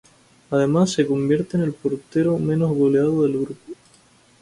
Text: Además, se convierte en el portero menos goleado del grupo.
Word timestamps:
Además, 0.49 0.93
se 0.93 1.05
convierte 1.05 1.57
en 1.57 1.63
el 1.63 1.73
portero 1.73 2.39
menos 2.39 2.75
goleado 2.75 3.21
del 3.21 3.33
grupo. 3.37 3.73